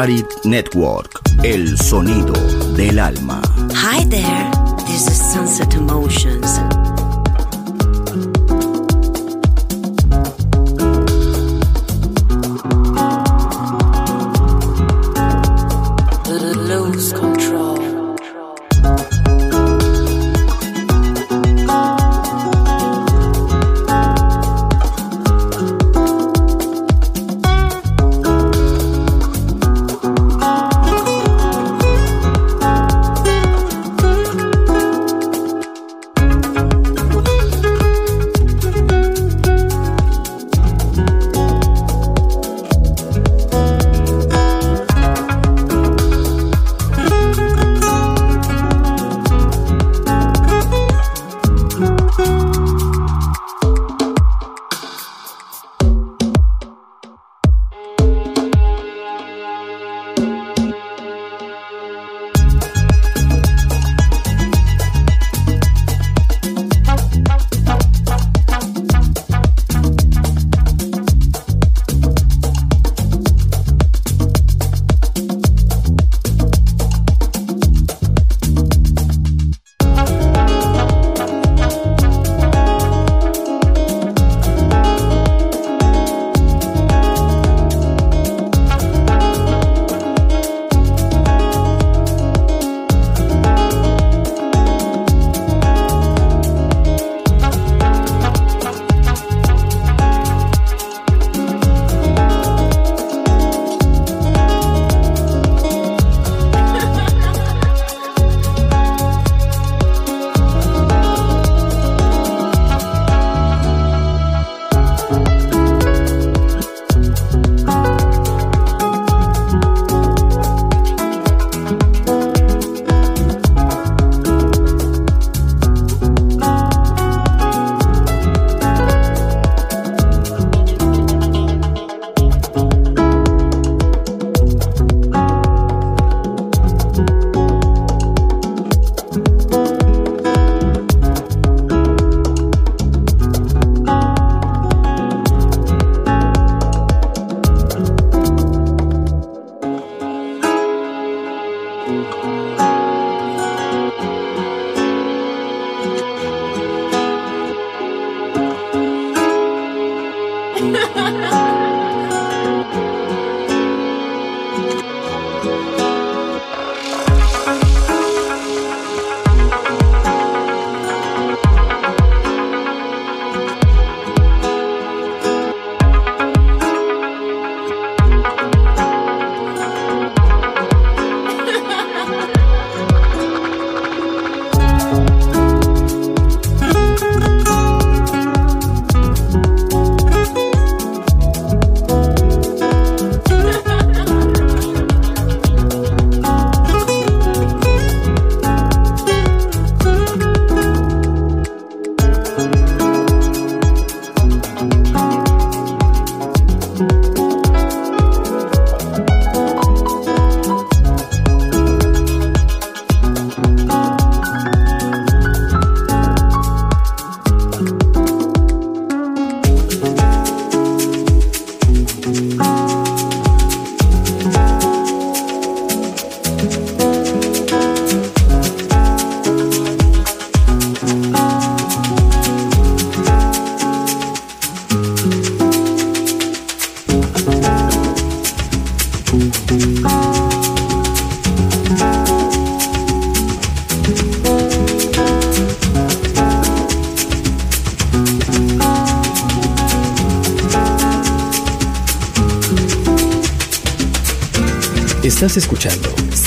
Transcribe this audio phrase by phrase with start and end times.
[0.00, 2.32] Balearic Network, el sonido
[2.74, 3.42] del alma.
[3.74, 4.50] Hi there,
[4.86, 6.69] this is Sunset Emotions.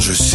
[0.00, 0.33] je sais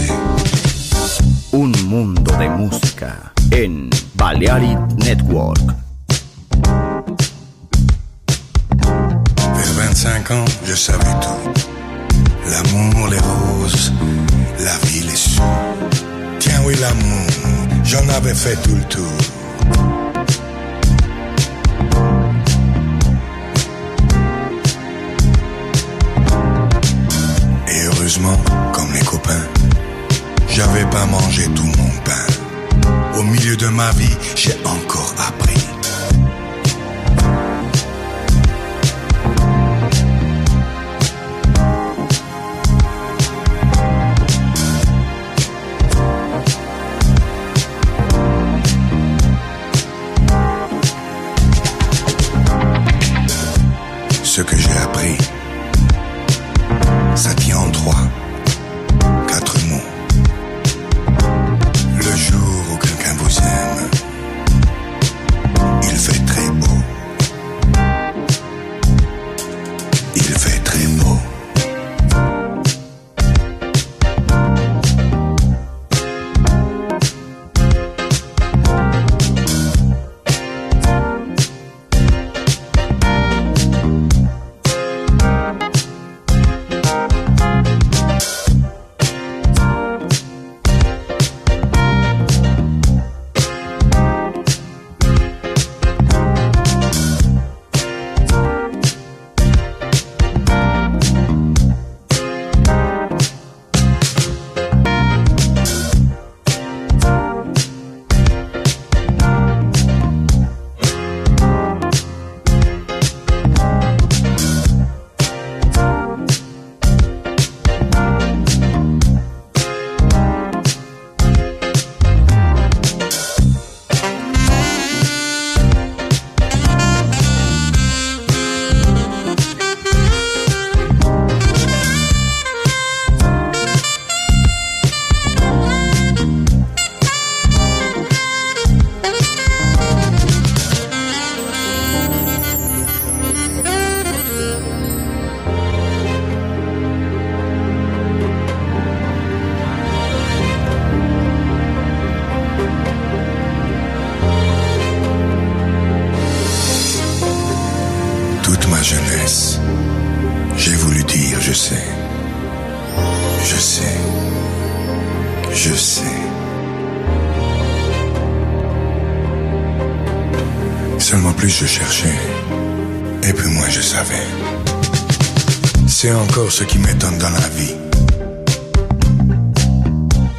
[176.13, 177.75] encore ce qui m'étonne dans la vie.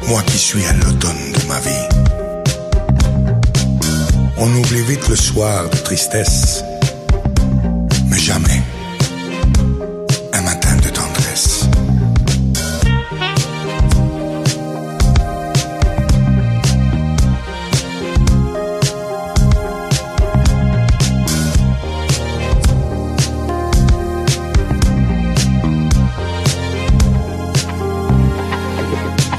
[0.07, 1.87] Moi qui suis à l'automne de ma vie.
[4.37, 6.63] On oublie vite le soir de tristesse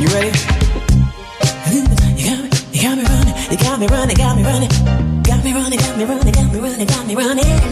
[0.02, 0.26] You ready?
[2.18, 4.68] You got me, you got me running, you got me running, got me running,
[5.22, 7.71] got me running, got me running, got me running, got me running.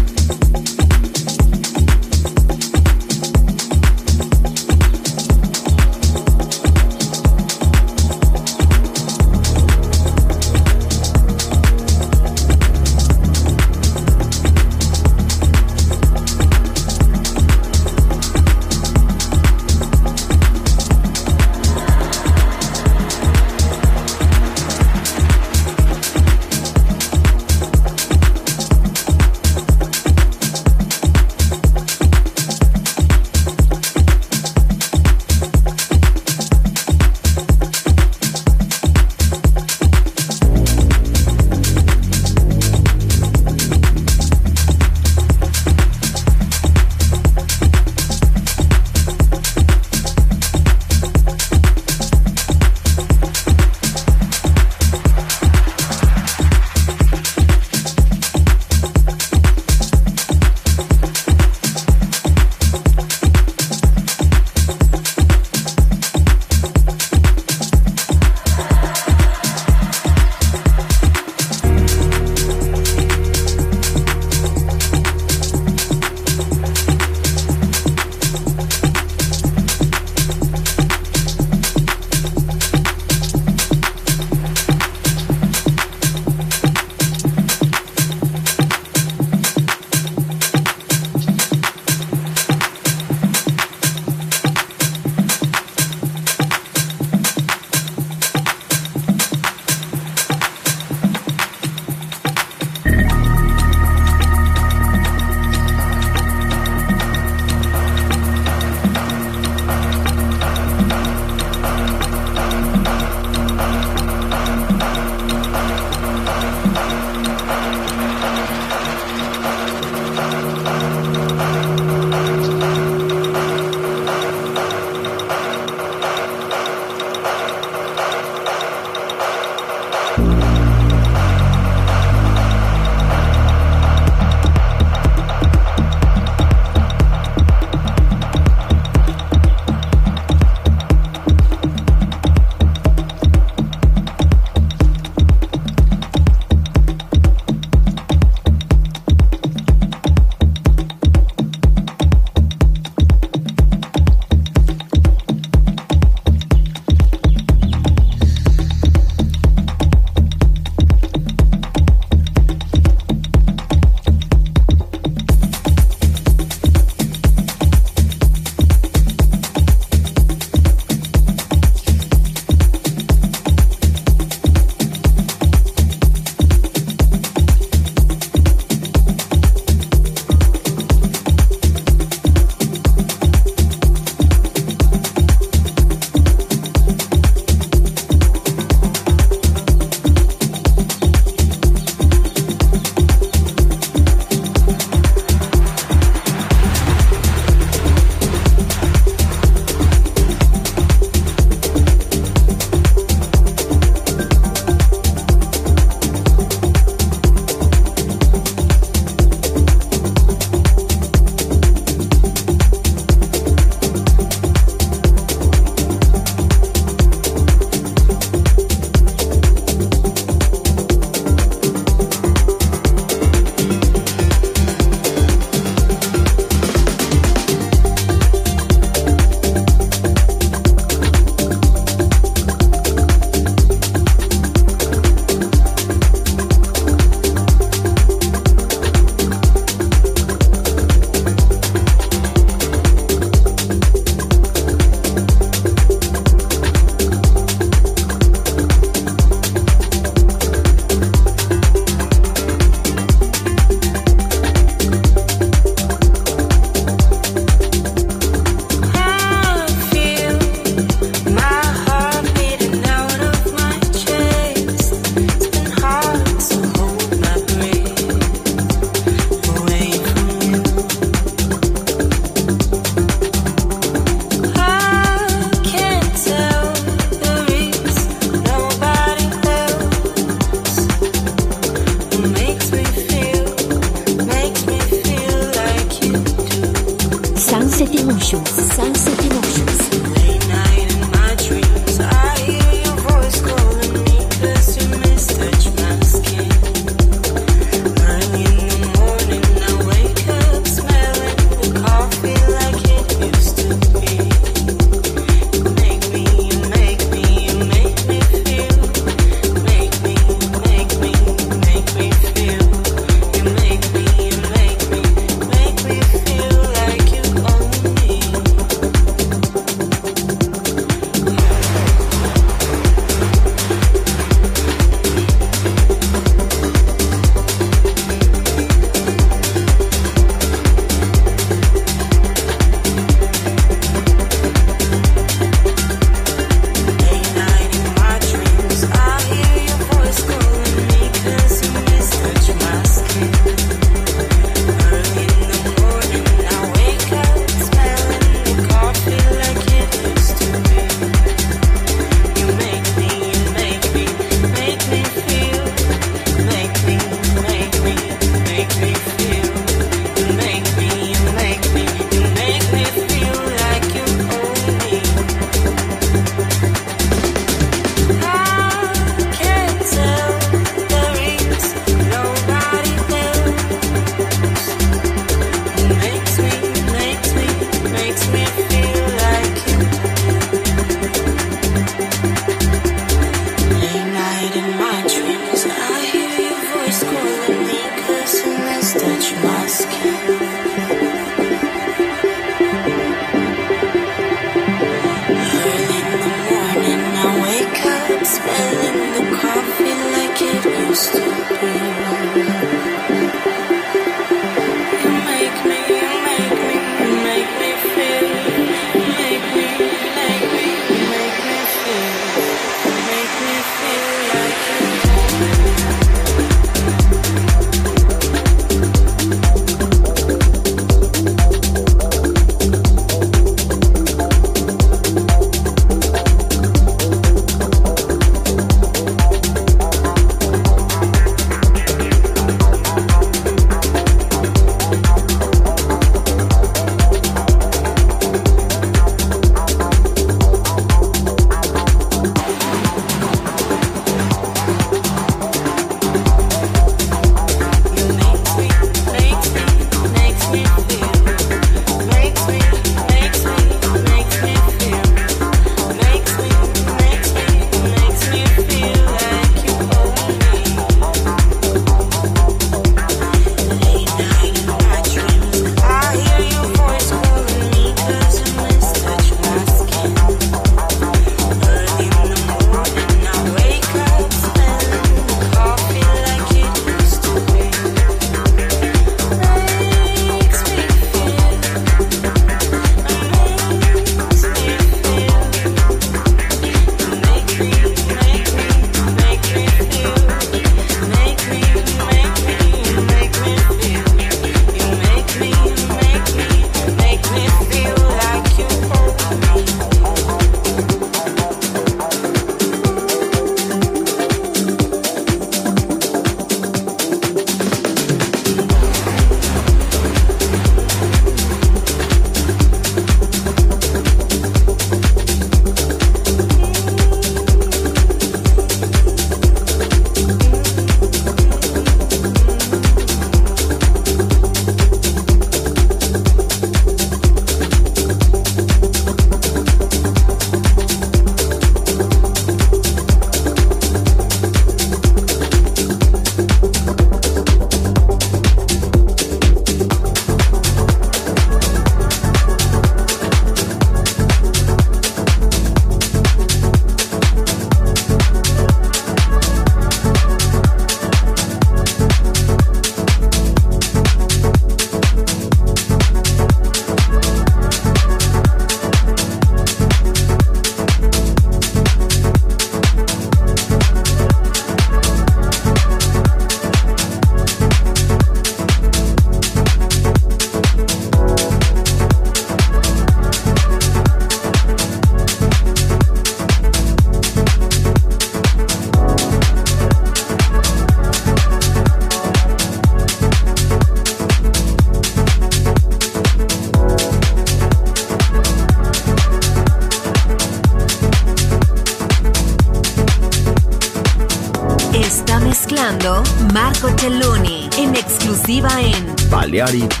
[599.61, 600.00] Balearic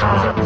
[0.00, 0.39] Thank you.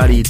[0.00, 0.29] Balearic